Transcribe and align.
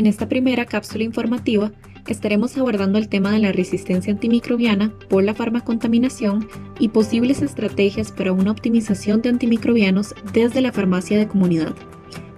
En 0.00 0.06
esta 0.06 0.30
primera 0.30 0.64
cápsula 0.64 1.04
informativa 1.04 1.72
estaremos 2.06 2.56
abordando 2.56 2.96
el 2.96 3.10
tema 3.10 3.32
de 3.32 3.38
la 3.38 3.52
resistencia 3.52 4.10
antimicrobiana 4.10 4.98
por 5.10 5.22
la 5.22 5.34
farmacontaminación 5.34 6.48
y 6.78 6.88
posibles 6.88 7.42
estrategias 7.42 8.10
para 8.10 8.32
una 8.32 8.50
optimización 8.50 9.20
de 9.20 9.28
antimicrobianos 9.28 10.14
desde 10.32 10.62
la 10.62 10.72
farmacia 10.72 11.18
de 11.18 11.28
comunidad. 11.28 11.74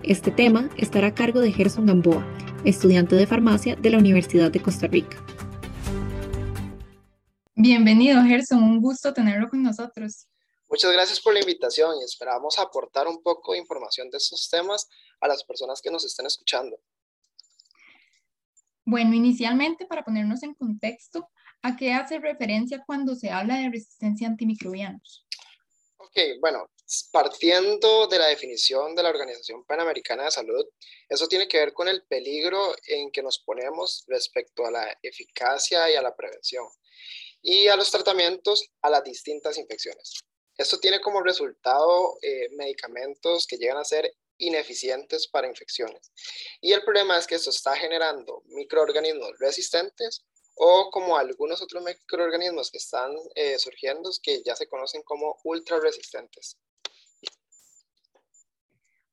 Este 0.02 0.32
tema 0.32 0.70
estará 0.76 1.06
a 1.06 1.14
cargo 1.14 1.38
de 1.38 1.52
Gerson 1.52 1.86
Gamboa, 1.86 2.26
estudiante 2.64 3.14
de 3.14 3.28
farmacia 3.28 3.76
de 3.76 3.90
la 3.90 3.98
Universidad 3.98 4.50
de 4.50 4.60
Costa 4.60 4.88
Rica. 4.88 5.24
Bienvenido, 7.54 8.24
Gerson, 8.24 8.60
un 8.60 8.80
gusto 8.80 9.14
tenerlo 9.14 9.48
con 9.48 9.62
nosotros. 9.62 10.26
Muchas 10.68 10.92
gracias 10.92 11.20
por 11.20 11.32
la 11.32 11.38
invitación 11.38 11.94
y 12.00 12.04
esperamos 12.04 12.58
aportar 12.58 13.06
un 13.06 13.22
poco 13.22 13.52
de 13.52 13.58
información 13.58 14.10
de 14.10 14.16
estos 14.16 14.48
temas 14.50 14.88
a 15.20 15.28
las 15.28 15.44
personas 15.44 15.80
que 15.80 15.92
nos 15.92 16.04
estén 16.04 16.26
escuchando. 16.26 16.76
Bueno, 18.84 19.14
inicialmente 19.14 19.86
para 19.86 20.04
ponernos 20.04 20.42
en 20.42 20.54
contexto, 20.54 21.28
¿a 21.62 21.76
qué 21.76 21.92
hace 21.92 22.18
referencia 22.18 22.82
cuando 22.84 23.14
se 23.14 23.30
habla 23.30 23.56
de 23.58 23.70
resistencia 23.70 24.26
a 24.26 24.30
antimicrobianos? 24.30 25.24
Ok, 25.98 26.18
bueno, 26.40 26.68
partiendo 27.12 28.06
de 28.08 28.18
la 28.18 28.26
definición 28.26 28.94
de 28.94 29.02
la 29.02 29.10
Organización 29.10 29.64
Panamericana 29.64 30.24
de 30.24 30.30
Salud, 30.32 30.66
eso 31.08 31.28
tiene 31.28 31.46
que 31.46 31.58
ver 31.58 31.72
con 31.72 31.88
el 31.88 32.02
peligro 32.04 32.74
en 32.86 33.10
que 33.12 33.22
nos 33.22 33.38
ponemos 33.38 34.04
respecto 34.08 34.66
a 34.66 34.70
la 34.70 34.98
eficacia 35.00 35.90
y 35.90 35.94
a 35.94 36.02
la 36.02 36.14
prevención 36.14 36.66
y 37.40 37.68
a 37.68 37.76
los 37.76 37.90
tratamientos 37.90 38.70
a 38.82 38.90
las 38.90 39.04
distintas 39.04 39.58
infecciones. 39.58 40.20
Esto 40.56 40.78
tiene 40.78 41.00
como 41.00 41.22
resultado 41.22 42.18
eh, 42.20 42.48
medicamentos 42.56 43.46
que 43.46 43.56
llegan 43.56 43.78
a 43.78 43.84
ser 43.84 44.12
ineficientes 44.42 45.28
para 45.28 45.48
infecciones. 45.48 46.12
Y 46.60 46.72
el 46.72 46.82
problema 46.82 47.18
es 47.18 47.26
que 47.26 47.34
esto 47.36 47.50
está 47.50 47.74
generando 47.76 48.42
microorganismos 48.46 49.38
resistentes 49.38 50.24
o 50.54 50.90
como 50.90 51.16
algunos 51.16 51.62
otros 51.62 51.82
microorganismos 51.82 52.70
que 52.70 52.78
están 52.78 53.12
eh, 53.34 53.58
surgiendo 53.58 54.10
que 54.22 54.42
ya 54.44 54.54
se 54.54 54.68
conocen 54.68 55.02
como 55.02 55.38
ultra 55.44 55.80
resistentes. 55.80 56.58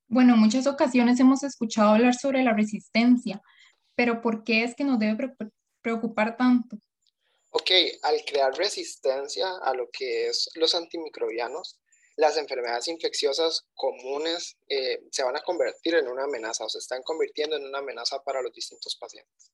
Bueno, 0.08 0.34
en 0.34 0.40
muchas 0.40 0.66
ocasiones 0.66 1.20
hemos 1.20 1.44
escuchado 1.44 1.92
hablar 1.92 2.16
sobre 2.16 2.44
la 2.44 2.54
resistencia, 2.54 3.42
pero 3.96 4.22
¿por 4.22 4.44
qué 4.44 4.64
es 4.64 4.76
que 4.76 4.84
nos 4.84 4.98
debe 4.98 5.36
preocupar 5.82 6.36
tanto? 6.36 6.78
Ok, 7.52 7.72
al 8.04 8.24
crear 8.26 8.54
resistencia 8.56 9.48
a 9.64 9.74
lo 9.74 9.90
que 9.92 10.28
es 10.28 10.50
los 10.56 10.76
antimicrobianos, 10.76 11.80
las 12.20 12.36
enfermedades 12.36 12.90
infecciosas 12.90 13.66
comunes 13.76 14.58
eh, 14.68 15.00
se 15.10 15.24
van 15.24 15.38
a 15.38 15.42
convertir 15.42 15.96
en 15.96 16.10
una 16.10 16.26
amenaza 16.26 16.66
o 16.66 16.70
se 16.70 16.80
están 16.80 17.02
convirtiendo 17.02 17.56
en 17.56 17.66
una 17.66 17.80
amenaza 17.80 18.22
para 18.22 18.42
los 18.42 18.52
distintos 18.52 18.98
pacientes. 18.98 19.54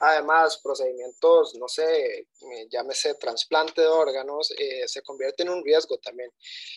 Además, 0.00 0.58
procedimientos, 0.62 1.54
no 1.56 1.68
sé, 1.68 2.20
eh, 2.20 2.26
llámese 2.70 3.14
trasplante 3.16 3.82
de 3.82 3.88
órganos, 3.88 4.50
eh, 4.52 4.88
se 4.88 5.02
convierte 5.02 5.42
en 5.42 5.50
un 5.50 5.62
riesgo 5.62 5.98
también. 5.98 6.30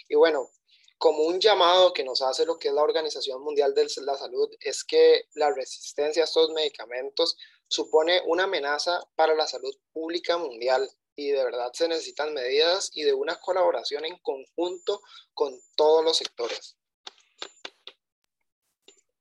Y 0.09 0.15
bueno, 0.15 0.51
como 0.97 1.23
un 1.23 1.39
llamado 1.39 1.93
que 1.93 2.03
nos 2.03 2.21
hace 2.21 2.45
lo 2.45 2.59
que 2.59 2.67
es 2.67 2.73
la 2.73 2.83
Organización 2.83 3.41
Mundial 3.41 3.73
de 3.73 3.87
la 4.01 4.17
Salud, 4.17 4.49
es 4.59 4.83
que 4.83 5.23
la 5.35 5.53
resistencia 5.53 6.23
a 6.23 6.25
estos 6.25 6.49
medicamentos 6.49 7.37
supone 7.69 8.21
una 8.25 8.43
amenaza 8.43 8.99
para 9.15 9.35
la 9.35 9.47
salud 9.47 9.73
pública 9.93 10.37
mundial 10.37 10.91
y 11.19 11.31
de 11.31 11.43
verdad 11.43 11.69
se 11.73 11.87
necesitan 11.87 12.33
medidas 12.33 12.91
y 12.93 13.03
de 13.03 13.13
una 13.13 13.35
colaboración 13.39 14.05
en 14.05 14.17
conjunto 14.19 15.01
con 15.33 15.53
todos 15.75 16.03
los 16.03 16.17
sectores. 16.17 16.77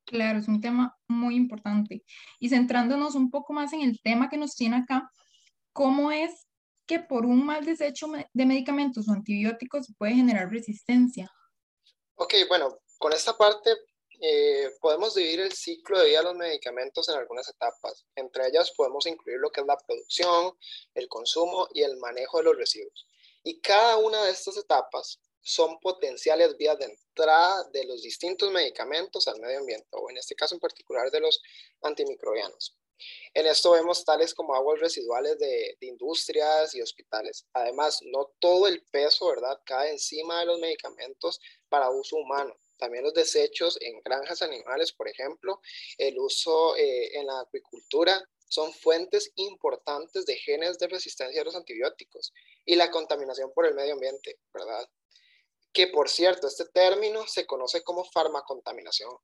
Claro, 0.04 0.38
es 0.38 0.48
un 0.48 0.60
tema 0.60 0.96
muy 1.08 1.34
importante. 1.34 2.04
Y 2.38 2.48
centrándonos 2.48 3.14
un 3.14 3.30
poco 3.30 3.52
más 3.52 3.72
en 3.72 3.82
el 3.82 4.00
tema 4.00 4.30
que 4.30 4.38
nos 4.38 4.54
tiene 4.54 4.76
acá, 4.76 5.10
¿cómo 5.72 6.12
es 6.12 6.46
que 6.86 7.00
por 7.00 7.26
un 7.26 7.44
mal 7.44 7.66
desecho 7.66 8.06
de 8.32 8.46
medicamentos 8.46 9.08
o 9.08 9.12
antibióticos 9.12 9.92
puede 9.98 10.14
generar 10.14 10.50
resistencia? 10.50 11.30
Ok, 12.14 12.34
bueno, 12.48 12.78
con 12.96 13.12
esta 13.12 13.36
parte 13.36 13.70
eh, 14.20 14.70
podemos 14.80 15.14
dividir 15.14 15.40
el 15.40 15.52
ciclo 15.52 15.98
de 15.98 16.06
vida 16.06 16.18
de 16.18 16.24
los 16.24 16.34
medicamentos 16.36 17.08
en 17.08 17.16
algunas 17.16 17.48
etapas. 17.48 18.04
Entre 18.16 18.48
ellas 18.48 18.72
podemos 18.76 19.06
incluir 19.06 19.38
lo 19.38 19.50
que 19.50 19.60
es 19.60 19.66
la 19.66 19.78
producción, 19.78 20.58
el 20.94 21.08
consumo 21.08 21.68
y 21.72 21.82
el 21.82 21.96
manejo 21.98 22.38
de 22.38 22.44
los 22.44 22.56
residuos. 22.56 23.06
Y 23.44 23.60
cada 23.60 23.96
una 23.96 24.24
de 24.24 24.32
estas 24.32 24.56
etapas 24.56 25.20
son 25.40 25.78
potenciales 25.78 26.56
vías 26.56 26.78
de 26.78 26.86
entrada 26.86 27.64
de 27.72 27.84
los 27.84 28.02
distintos 28.02 28.50
medicamentos 28.50 29.28
al 29.28 29.40
medio 29.40 29.60
ambiente, 29.60 29.88
o 29.92 30.10
en 30.10 30.18
este 30.18 30.34
caso 30.34 30.54
en 30.54 30.60
particular 30.60 31.10
de 31.10 31.20
los 31.20 31.40
antimicrobianos. 31.82 32.76
En 33.32 33.46
esto 33.46 33.70
vemos 33.70 34.04
tales 34.04 34.34
como 34.34 34.56
aguas 34.56 34.80
residuales 34.80 35.38
de, 35.38 35.76
de, 35.80 35.86
industrias 35.86 36.74
y 36.74 36.82
hospitales. 36.82 37.46
Además, 37.52 38.00
no 38.02 38.32
todo 38.40 38.66
el 38.66 38.84
peso, 38.90 39.28
¿verdad?, 39.28 39.60
cae 39.64 39.92
encima 39.92 40.40
de 40.40 40.46
los 40.46 40.58
medicamentos 40.58 41.40
para 41.68 41.90
uso 41.90 42.16
humano 42.16 42.56
también 42.78 43.04
los 43.04 43.14
desechos 43.14 43.78
en 43.80 44.00
granjas 44.00 44.42
animales, 44.42 44.92
por 44.92 45.08
ejemplo, 45.08 45.60
el 45.98 46.18
uso 46.18 46.76
eh, 46.76 47.18
en 47.18 47.26
la 47.26 47.40
acuicultura, 47.40 48.22
son 48.48 48.72
fuentes 48.72 49.30
importantes 49.36 50.24
de 50.24 50.36
genes 50.36 50.78
de 50.78 50.88
resistencia 50.88 51.42
a 51.42 51.44
los 51.44 51.54
antibióticos 51.54 52.32
y 52.64 52.76
la 52.76 52.90
contaminación 52.90 53.52
por 53.52 53.66
el 53.66 53.74
medio 53.74 53.94
ambiente, 53.94 54.38
¿verdad? 54.52 54.88
Que 55.72 55.88
por 55.88 56.08
cierto, 56.08 56.46
este 56.46 56.64
término 56.66 57.26
se 57.26 57.46
conoce 57.46 57.82
como 57.82 58.04
farmacontaminación. 58.04 59.14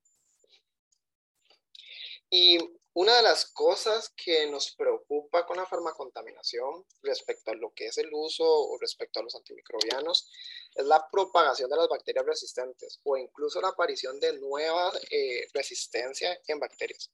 Y 2.28 2.58
una 2.94 3.16
de 3.16 3.22
las 3.22 3.46
cosas 3.46 4.12
que 4.16 4.48
nos 4.48 4.72
preocupa 4.76 5.44
con 5.46 5.56
la 5.56 5.66
farmacontaminación 5.66 6.84
respecto 7.02 7.50
a 7.50 7.54
lo 7.54 7.72
que 7.74 7.86
es 7.86 7.98
el 7.98 8.08
uso 8.12 8.44
o 8.44 8.78
respecto 8.78 9.18
a 9.18 9.24
los 9.24 9.34
antimicrobianos 9.34 10.30
es 10.76 10.84
la 10.86 11.04
propagación 11.10 11.68
de 11.68 11.76
las 11.76 11.88
bacterias 11.88 12.24
resistentes 12.24 13.00
o 13.02 13.16
incluso 13.16 13.60
la 13.60 13.68
aparición 13.68 14.20
de 14.20 14.38
nueva 14.38 14.92
eh, 15.10 15.46
resistencia 15.52 16.40
en 16.46 16.60
bacterias. 16.60 17.10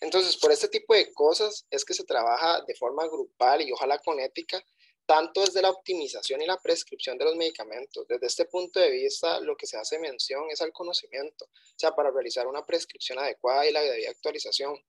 Entonces, 0.00 0.38
por 0.38 0.52
este 0.52 0.68
tipo 0.68 0.94
de 0.94 1.12
cosas 1.12 1.66
es 1.70 1.84
que 1.84 1.94
se 1.94 2.04
trabaja 2.04 2.62
de 2.66 2.74
forma 2.74 3.06
grupal 3.06 3.60
y 3.60 3.72
ojalá 3.72 3.98
con 3.98 4.18
ética 4.20 4.64
tanto 5.04 5.40
desde 5.40 5.60
la 5.60 5.70
optimización 5.70 6.40
y 6.40 6.46
la 6.46 6.60
prescripción 6.60 7.18
de 7.18 7.24
los 7.24 7.34
medicamentos. 7.34 8.06
Desde 8.06 8.26
este 8.26 8.44
punto 8.44 8.78
de 8.78 8.90
vista, 8.90 9.40
lo 9.40 9.56
que 9.56 9.66
se 9.66 9.76
hace 9.76 9.98
mención 9.98 10.44
es 10.50 10.62
al 10.62 10.72
conocimiento, 10.72 11.46
o 11.46 11.78
sea, 11.78 11.96
para 11.96 12.12
realizar 12.12 12.46
una 12.46 12.64
prescripción 12.64 13.18
adecuada 13.18 13.66
y 13.66 13.72
la 13.72 13.82
debida 13.82 14.10
actualización. 14.10 14.80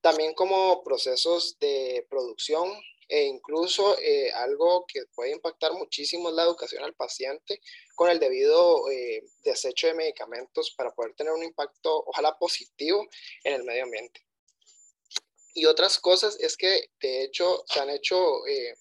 También 0.00 0.34
como 0.34 0.82
procesos 0.82 1.58
de 1.60 2.06
producción 2.10 2.72
e 3.08 3.24
incluso 3.24 3.98
eh, 3.98 4.30
algo 4.32 4.86
que 4.86 5.04
puede 5.14 5.32
impactar 5.32 5.72
muchísimo 5.74 6.30
es 6.30 6.34
la 6.34 6.44
educación 6.44 6.82
al 6.82 6.94
paciente 6.94 7.60
con 7.94 8.08
el 8.08 8.18
debido 8.18 8.90
eh, 8.90 9.22
desecho 9.44 9.86
de 9.86 9.94
medicamentos 9.94 10.72
para 10.76 10.92
poder 10.92 11.14
tener 11.14 11.32
un 11.32 11.42
impacto, 11.42 12.04
ojalá 12.06 12.38
positivo, 12.38 13.06
en 13.44 13.54
el 13.54 13.64
medio 13.64 13.84
ambiente. 13.84 14.24
Y 15.54 15.66
otras 15.66 15.98
cosas 15.98 16.40
es 16.40 16.56
que, 16.56 16.90
de 17.00 17.24
hecho, 17.24 17.62
se 17.68 17.80
han 17.80 17.90
hecho 17.90 18.46
eh, 18.46 18.74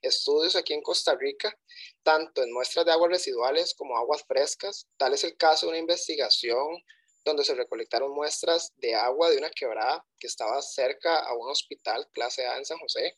estudios 0.00 0.56
aquí 0.56 0.72
en 0.72 0.82
Costa 0.82 1.14
Rica, 1.14 1.54
tanto 2.02 2.42
en 2.42 2.52
muestras 2.52 2.86
de 2.86 2.92
aguas 2.92 3.10
residuales 3.10 3.74
como 3.74 3.98
aguas 3.98 4.24
frescas. 4.26 4.86
Tal 4.96 5.12
es 5.12 5.24
el 5.24 5.36
caso 5.36 5.66
de 5.66 5.70
una 5.70 5.78
investigación 5.78 6.82
donde 7.24 7.44
se 7.44 7.54
recolectaron 7.54 8.12
muestras 8.12 8.72
de 8.76 8.94
agua 8.94 9.30
de 9.30 9.38
una 9.38 9.50
quebrada 9.50 10.04
que 10.18 10.26
estaba 10.26 10.60
cerca 10.62 11.18
a 11.20 11.34
un 11.34 11.50
hospital 11.50 12.08
clase 12.12 12.46
A 12.46 12.58
en 12.58 12.64
San 12.64 12.78
José, 12.78 13.16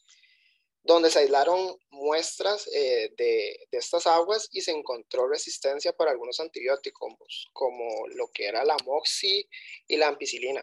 donde 0.83 1.11
se 1.11 1.19
aislaron 1.19 1.77
muestras 1.91 2.69
eh, 2.73 3.13
de, 3.17 3.67
de, 3.71 3.79
estas 3.79 4.07
aguas 4.07 4.49
y 4.53 4.61
se 4.61 4.71
encontró 4.71 5.29
resistencia 5.29 5.93
para 5.93 6.13
algunos 6.13 6.39
antibióticos, 6.39 7.49
como 7.53 8.07
lo 8.15 8.29
que 8.29 8.47
era 8.47 8.65
la 8.65 8.77
moxi 8.85 9.49
y 9.89 9.97
la 9.97 10.09
ampicilina. 10.09 10.63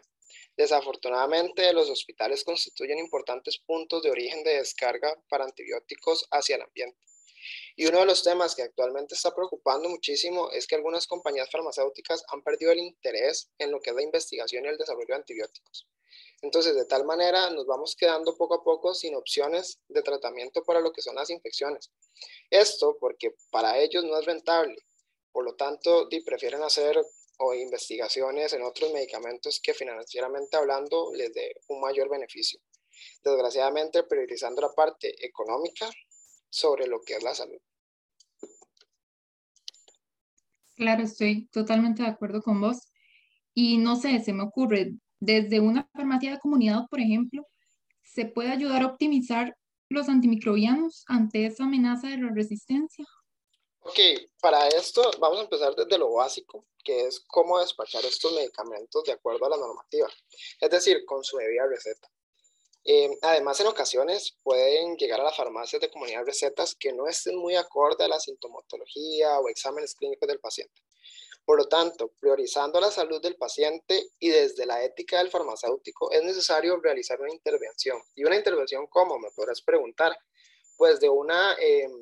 Desafortunadamente, 0.56 1.72
los 1.72 1.90
hospitales 1.90 2.44
constituyen 2.44 2.98
importantes 2.98 3.58
puntos 3.58 4.02
de 4.02 4.10
origen 4.10 4.44
de 4.44 4.58
descarga 4.58 5.14
para 5.28 5.44
antibióticos 5.44 6.26
hacia 6.30 6.56
el 6.56 6.62
ambiente. 6.62 6.98
Y 7.76 7.86
uno 7.86 8.00
de 8.00 8.06
los 8.06 8.22
temas 8.22 8.54
que 8.54 8.62
actualmente 8.62 9.14
está 9.14 9.34
preocupando 9.34 9.88
muchísimo 9.88 10.50
es 10.52 10.66
que 10.66 10.76
algunas 10.76 11.06
compañías 11.06 11.50
farmacéuticas 11.50 12.24
han 12.28 12.42
perdido 12.42 12.70
el 12.70 12.78
interés 12.78 13.50
en 13.58 13.72
lo 13.72 13.80
que 13.80 13.90
es 13.90 13.96
la 13.96 14.02
investigación 14.02 14.64
y 14.64 14.68
el 14.68 14.78
desarrollo 14.78 15.08
de 15.08 15.14
antibióticos. 15.16 15.88
Entonces, 16.42 16.74
de 16.76 16.84
tal 16.84 17.04
manera, 17.04 17.50
nos 17.50 17.66
vamos 17.66 17.96
quedando 17.96 18.36
poco 18.36 18.54
a 18.54 18.62
poco 18.62 18.94
sin 18.94 19.14
opciones 19.14 19.80
de 19.88 20.02
tratamiento 20.02 20.62
para 20.62 20.80
lo 20.80 20.92
que 20.92 21.02
son 21.02 21.16
las 21.16 21.30
infecciones. 21.30 21.90
Esto 22.50 22.96
porque 23.00 23.34
para 23.50 23.78
ellos 23.78 24.04
no 24.04 24.18
es 24.18 24.26
rentable. 24.26 24.76
Por 25.32 25.44
lo 25.44 25.56
tanto, 25.56 26.08
prefieren 26.24 26.62
hacer 26.62 27.02
o 27.38 27.54
investigaciones 27.54 28.52
en 28.52 28.62
otros 28.62 28.92
medicamentos 28.92 29.58
que 29.60 29.74
financieramente 29.74 30.56
hablando 30.56 31.12
les 31.14 31.32
dé 31.32 31.56
un 31.68 31.80
mayor 31.80 32.08
beneficio. 32.08 32.60
Desgraciadamente, 33.24 34.04
priorizando 34.04 34.60
la 34.60 34.72
parte 34.72 35.14
económica 35.26 35.90
sobre 36.50 36.86
lo 36.86 37.00
que 37.02 37.14
es 37.14 37.22
la 37.22 37.34
salud. 37.34 37.60
Claro, 40.76 41.04
estoy 41.04 41.46
totalmente 41.48 42.02
de 42.02 42.08
acuerdo 42.08 42.42
con 42.42 42.60
vos. 42.60 42.92
Y 43.54 43.78
no 43.78 43.96
sé, 43.96 44.20
se 44.20 44.32
me 44.32 44.42
ocurre, 44.42 44.94
desde 45.20 45.60
una 45.60 45.88
farmacia 45.94 46.32
de 46.32 46.40
comunidad, 46.40 46.86
por 46.90 47.00
ejemplo, 47.00 47.46
se 48.02 48.26
puede 48.26 48.50
ayudar 48.50 48.82
a 48.82 48.86
optimizar 48.86 49.56
los 49.88 50.08
antimicrobianos 50.08 51.04
ante 51.06 51.46
esa 51.46 51.64
amenaza 51.64 52.08
de 52.08 52.18
la 52.18 52.30
resistencia? 52.34 53.04
Ok, 53.80 53.98
para 54.40 54.68
esto 54.68 55.10
vamos 55.20 55.38
a 55.38 55.42
empezar 55.42 55.74
desde 55.74 55.98
lo 55.98 56.12
básico, 56.12 56.66
que 56.82 57.06
es 57.06 57.20
cómo 57.20 57.58
despachar 57.60 58.04
estos 58.04 58.32
medicamentos 58.32 59.04
de 59.04 59.12
acuerdo 59.12 59.44
a 59.46 59.50
la 59.50 59.56
normativa, 59.56 60.08
es 60.60 60.70
decir, 60.70 61.04
con 61.04 61.22
su 61.22 61.36
debida 61.36 61.66
receta. 61.66 62.10
Eh, 62.86 63.18
además, 63.22 63.58
en 63.60 63.66
ocasiones 63.66 64.36
pueden 64.42 64.96
llegar 64.96 65.20
a 65.20 65.24
las 65.24 65.36
farmacias 65.36 65.80
de 65.80 65.90
comunidad 65.90 66.26
recetas 66.26 66.74
que 66.74 66.92
no 66.92 67.08
estén 67.08 67.36
muy 67.36 67.56
acorde 67.56 68.04
a 68.04 68.08
la 68.08 68.20
sintomatología 68.20 69.40
o 69.40 69.48
exámenes 69.48 69.94
clínicos 69.94 70.28
del 70.28 70.38
paciente. 70.38 70.82
Por 71.46 71.58
lo 71.58 71.68
tanto, 71.68 72.12
priorizando 72.20 72.80
la 72.80 72.90
salud 72.90 73.20
del 73.22 73.36
paciente 73.36 74.02
y 74.18 74.30
desde 74.30 74.66
la 74.66 74.82
ética 74.82 75.18
del 75.18 75.30
farmacéutico, 75.30 76.10
es 76.10 76.22
necesario 76.22 76.78
realizar 76.80 77.20
una 77.20 77.32
intervención. 77.32 78.02
¿Y 78.14 78.24
una 78.24 78.36
intervención 78.36 78.86
cómo? 78.86 79.18
Me 79.18 79.30
podrás 79.30 79.62
preguntar. 79.62 80.16
Pues 80.76 81.00
de 81.00 81.08
una 81.08 81.54
em, 81.60 81.92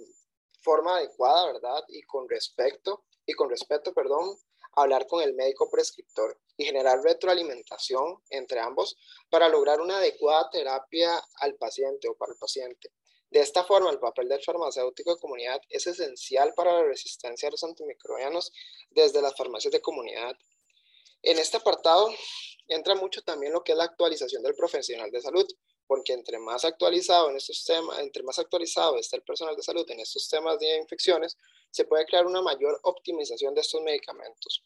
forma 0.61 0.97
adecuada, 0.97 1.53
¿verdad? 1.53 1.85
Y 1.89 2.03
con 2.03 2.29
respecto, 2.29 3.05
y 3.27 3.35
con 3.35 3.51
respeto, 3.51 3.93
perdón, 3.93 4.37
hablar 4.75 5.07
con 5.07 5.23
el 5.23 5.35
médico 5.35 5.69
prescriptor 5.71 6.41
y 6.57 6.65
generar 6.65 7.03
retroalimentación 7.03 8.19
entre 8.31 8.61
ambos 8.61 8.97
para 9.31 9.49
lograr 9.49 9.81
una 9.81 9.99
adecuada 9.99 10.51
terapia 10.51 11.23
al 11.37 11.55
paciente 11.55 12.09
o 12.09 12.15
para 12.15 12.33
el 12.33 12.39
paciente. 12.39 12.91
De 13.31 13.41
esta 13.41 13.65
forma, 13.65 13.91
el 13.91 13.99
papel 13.99 14.29
del 14.29 14.45
farmacéutico 14.45 15.15
de 15.15 15.21
comunidad 15.21 15.61
es 15.71 15.87
esencial 15.87 16.53
para 16.55 16.73
la 16.73 16.83
resistencia 16.83 17.49
a 17.49 17.51
los 17.51 17.65
antimicrobianos 17.65 18.53
desde 18.91 19.23
las 19.23 19.35
farmacias 19.35 19.73
de 19.73 19.81
comunidad. 19.81 20.37
En 21.23 21.39
este 21.39 21.57
apartado 21.57 22.13
entra 22.69 22.95
mucho 22.95 23.23
también 23.23 23.55
lo 23.55 23.65
que 23.65 23.73
es 23.73 23.79
la 23.79 23.85
actualización 23.85 24.43
del 24.43 24.55
profesional 24.55 25.11
de 25.11 25.23
salud, 25.23 25.47
porque 25.87 26.13
entre 26.13 26.39
más 26.39 26.67
actualizado 26.67 27.31
en 27.31 27.37
estos 27.37 27.65
temas, 27.65 27.99
entre 28.01 28.23
más 28.23 28.39
actualizado 28.39 28.99
está 28.99 29.17
el 29.17 29.23
personal 29.23 29.57
de 29.57 29.63
salud 29.63 29.91
en 29.91 30.01
estos 30.01 30.29
temas 30.29 30.59
de 30.59 30.77
infecciones, 30.77 31.39
se 31.71 31.87
puede 31.87 32.05
crear 32.05 32.27
una 32.27 32.43
mayor 32.43 32.79
optimización 32.83 33.55
de 33.55 33.63
estos 33.63 33.81
medicamentos. 33.81 34.63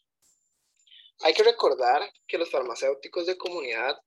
Hay 1.21 1.33
que 1.33 1.43
recordar 1.43 2.01
que 2.27 2.37
los 2.37 2.51
farmacéuticos 2.51 3.25
de 3.25 3.37
comunidad 3.37 3.97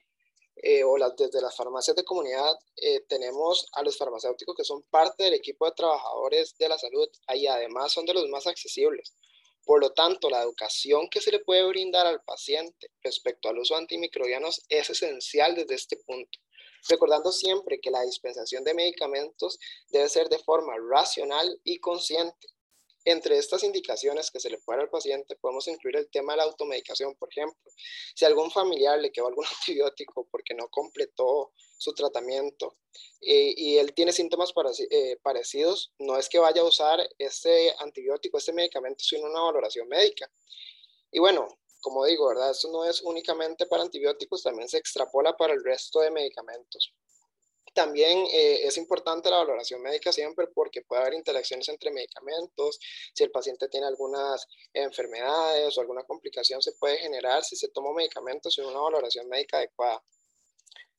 eh, 0.56 0.84
o 0.84 0.96
las, 0.96 1.16
desde 1.16 1.40
las 1.40 1.56
farmacias 1.56 1.96
de 1.96 2.04
comunidad 2.04 2.52
eh, 2.76 3.00
tenemos 3.08 3.66
a 3.72 3.82
los 3.82 3.96
farmacéuticos 3.96 4.54
que 4.54 4.64
son 4.64 4.82
parte 4.82 5.24
del 5.24 5.34
equipo 5.34 5.64
de 5.64 5.72
trabajadores 5.72 6.54
de 6.58 6.68
la 6.68 6.78
salud 6.78 7.08
y 7.34 7.46
además 7.46 7.92
son 7.92 8.04
de 8.04 8.14
los 8.14 8.28
más 8.28 8.46
accesibles. 8.46 9.14
Por 9.64 9.80
lo 9.80 9.92
tanto, 9.92 10.30
la 10.30 10.42
educación 10.42 11.08
que 11.08 11.20
se 11.20 11.30
le 11.30 11.40
puede 11.40 11.66
brindar 11.66 12.06
al 12.06 12.22
paciente 12.22 12.90
respecto 13.02 13.48
al 13.48 13.58
uso 13.58 13.74
de 13.74 13.80
antimicrobianos 13.80 14.62
es 14.68 14.90
esencial 14.90 15.54
desde 15.54 15.74
este 15.74 15.96
punto, 15.96 16.38
recordando 16.88 17.32
siempre 17.32 17.80
que 17.80 17.90
la 17.90 18.02
dispensación 18.02 18.62
de 18.64 18.74
medicamentos 18.74 19.58
debe 19.88 20.08
ser 20.08 20.28
de 20.28 20.38
forma 20.38 20.74
racional 20.90 21.60
y 21.64 21.78
consciente 21.78 22.48
entre 23.04 23.38
estas 23.38 23.62
indicaciones 23.62 24.30
que 24.30 24.40
se 24.40 24.50
le 24.50 24.58
puede 24.58 24.78
dar 24.78 24.84
al 24.86 24.90
paciente, 24.90 25.36
podemos 25.36 25.66
incluir 25.68 25.96
el 25.96 26.10
tema 26.10 26.32
de 26.32 26.38
la 26.38 26.44
automedicación, 26.44 27.14
por 27.16 27.30
ejemplo. 27.30 27.72
Si 28.14 28.24
a 28.24 28.28
algún 28.28 28.50
familiar 28.50 28.98
le 28.98 29.10
quedó 29.10 29.28
algún 29.28 29.44
antibiótico 29.60 30.28
porque 30.30 30.54
no 30.54 30.68
completó 30.68 31.52
su 31.78 31.94
tratamiento 31.94 32.76
eh, 33.22 33.54
y 33.56 33.78
él 33.78 33.94
tiene 33.94 34.12
síntomas 34.12 34.52
eh, 34.90 35.16
parecidos, 35.22 35.92
no 35.98 36.18
es 36.18 36.28
que 36.28 36.38
vaya 36.38 36.60
a 36.60 36.64
usar 36.64 37.00
este 37.18 37.74
antibiótico, 37.78 38.38
este 38.38 38.52
medicamento, 38.52 39.02
sino 39.02 39.28
una 39.30 39.42
valoración 39.42 39.88
médica. 39.88 40.30
Y 41.10 41.18
bueno, 41.18 41.48
como 41.80 42.04
digo, 42.04 42.28
¿verdad? 42.28 42.50
Esto 42.50 42.70
no 42.70 42.84
es 42.84 43.00
únicamente 43.00 43.66
para 43.66 43.82
antibióticos, 43.82 44.42
también 44.42 44.68
se 44.68 44.78
extrapola 44.78 45.36
para 45.36 45.54
el 45.54 45.64
resto 45.64 46.00
de 46.00 46.10
medicamentos. 46.10 46.94
También 47.72 48.26
eh, 48.32 48.66
es 48.66 48.76
importante 48.78 49.30
la 49.30 49.38
valoración 49.38 49.80
médica 49.80 50.10
siempre 50.12 50.48
porque 50.48 50.82
puede 50.82 51.02
haber 51.02 51.14
interacciones 51.14 51.68
entre 51.68 51.92
medicamentos. 51.92 52.80
Si 53.14 53.22
el 53.22 53.30
paciente 53.30 53.68
tiene 53.68 53.86
algunas 53.86 54.46
enfermedades 54.72 55.76
o 55.76 55.80
alguna 55.80 56.02
complicación, 56.02 56.60
se 56.62 56.72
puede 56.72 56.98
generar 56.98 57.44
si 57.44 57.54
se 57.56 57.68
toma 57.68 57.92
medicamentos 57.92 58.54
sin 58.54 58.64
una 58.64 58.80
valoración 58.80 59.28
médica 59.28 59.58
adecuada. 59.58 60.02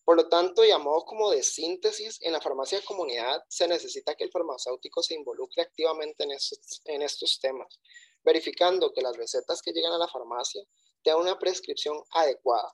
Por 0.06 0.16
lo 0.16 0.30
tanto, 0.30 0.64
y 0.66 0.72
a 0.72 0.78
modo 0.78 1.04
como 1.06 1.30
de 1.30 1.44
síntesis, 1.44 2.20
en 2.22 2.32
la 2.32 2.42
farmacia 2.42 2.80
de 2.80 2.86
comunidad 2.86 3.44
se 3.50 3.68
necesita 3.68 4.16
que 4.16 4.24
el 4.24 4.32
farmacéutico 4.32 5.04
se 5.04 5.14
involucre 5.14 5.62
activamente 5.62 6.24
en 6.24 6.32
estos, 6.32 6.82
en 6.86 7.02
estos 7.02 7.40
temas, 7.40 7.80
verificando 8.24 8.92
que 8.94 9.02
las 9.02 9.16
recetas 9.18 9.62
que 9.62 9.72
llegan 9.72 9.94
a 9.94 9.98
la 9.98 10.08
farmacia 10.08 10.64
tengan 11.04 11.22
una 11.22 11.38
prescripción 11.38 12.02
adecuada. 12.12 12.74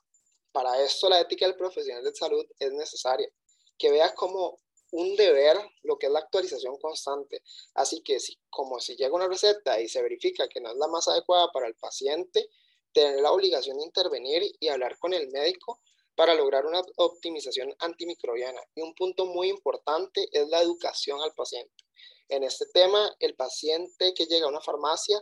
Para 0.51 0.81
esto, 0.81 1.09
la 1.09 1.19
ética 1.19 1.45
del 1.45 1.57
profesional 1.57 2.03
de 2.03 2.15
salud 2.15 2.45
es 2.59 2.71
necesaria 2.71 3.29
que 3.77 3.91
vea 3.91 4.13
como 4.13 4.59
un 4.91 5.15
deber 5.15 5.57
lo 5.83 5.97
que 5.97 6.07
es 6.07 6.11
la 6.11 6.19
actualización 6.19 6.77
constante. 6.77 7.41
Así 7.73 8.01
que 8.01 8.19
si, 8.19 8.37
como 8.49 8.79
si 8.79 8.95
llega 8.95 9.15
una 9.15 9.27
receta 9.27 9.79
y 9.79 9.87
se 9.87 10.01
verifica 10.01 10.47
que 10.47 10.61
no 10.61 10.71
es 10.71 10.77
la 10.77 10.87
más 10.87 11.07
adecuada 11.07 11.51
para 11.51 11.67
el 11.67 11.75
paciente, 11.75 12.49
tener 12.93 13.19
la 13.21 13.31
obligación 13.31 13.77
de 13.77 13.83
intervenir 13.83 14.43
y 14.59 14.69
hablar 14.69 14.97
con 14.97 15.13
el 15.13 15.29
médico 15.29 15.81
para 16.15 16.33
lograr 16.33 16.65
una 16.65 16.81
optimización 16.95 17.75
antimicrobiana. 17.79 18.59
Y 18.73 18.81
un 18.81 18.95
punto 18.95 19.25
muy 19.25 19.49
importante 19.49 20.27
es 20.31 20.47
la 20.47 20.61
educación 20.61 21.21
al 21.21 21.33
paciente. 21.33 21.83
En 22.29 22.43
este 22.43 22.65
tema, 22.73 23.15
el 23.19 23.35
paciente 23.35 24.13
que 24.13 24.25
llega 24.25 24.47
a 24.47 24.49
una 24.49 24.61
farmacia 24.61 25.21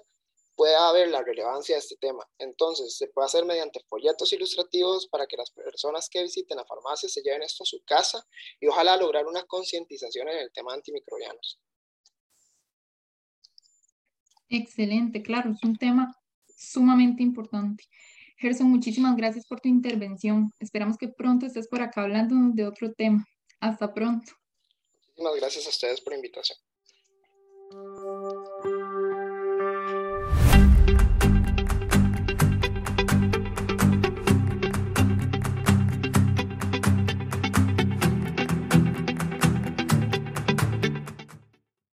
pueda 0.55 0.91
ver 0.91 1.09
la 1.09 1.21
relevancia 1.21 1.75
de 1.75 1.79
este 1.79 1.97
tema. 1.97 2.25
Entonces, 2.37 2.97
se 2.97 3.07
puede 3.07 3.25
hacer 3.25 3.45
mediante 3.45 3.81
folletos 3.87 4.31
ilustrativos 4.33 5.07
para 5.07 5.27
que 5.27 5.37
las 5.37 5.51
personas 5.51 6.09
que 6.09 6.23
visiten 6.23 6.57
la 6.57 6.65
farmacia 6.65 7.09
se 7.09 7.21
lleven 7.21 7.43
esto 7.43 7.63
a 7.63 7.65
su 7.65 7.83
casa 7.85 8.25
y 8.59 8.67
ojalá 8.67 8.97
lograr 8.97 9.25
una 9.27 9.43
concientización 9.43 10.29
en 10.29 10.37
el 10.37 10.51
tema 10.51 10.73
antimicrobianos. 10.73 11.59
Excelente, 14.49 15.21
claro, 15.21 15.51
es 15.51 15.63
un 15.63 15.75
tema 15.75 16.15
sumamente 16.55 17.23
importante. 17.23 17.83
Gerson, 18.37 18.69
muchísimas 18.69 19.15
gracias 19.15 19.45
por 19.47 19.59
tu 19.59 19.69
intervención. 19.69 20.51
Esperamos 20.59 20.97
que 20.97 21.07
pronto 21.07 21.45
estés 21.45 21.67
por 21.67 21.81
acá 21.81 22.03
hablando 22.03 22.35
de 22.53 22.67
otro 22.67 22.93
tema. 22.93 23.25
Hasta 23.59 23.93
pronto. 23.93 24.33
Muchísimas 24.93 25.35
gracias 25.35 25.65
a 25.65 25.69
ustedes 25.69 26.01
por 26.01 26.11
la 26.11 26.17
invitación. 26.17 26.57